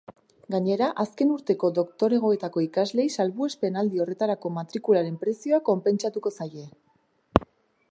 Gainera, 0.53 0.85
azken 1.01 1.33
urteko 1.33 1.69
doktoregoetako 1.79 2.63
ikasleei 2.67 3.13
salbuespen 3.19 3.79
aldi 3.83 4.03
horretako 4.05 4.53
matrikularen 4.57 5.23
prezioa 5.27 5.63
konpentsatuko 5.71 6.35
zaie. 6.39 6.69